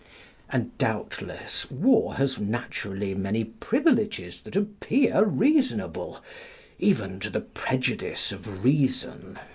[0.49, 6.23] And, doubtless, war has naturally many privileges that appear reasonable
[6.79, 9.37] even to the prejudice of reason.